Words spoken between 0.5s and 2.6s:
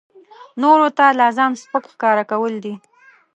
نورو ته لا ځان سپک ښکاره کول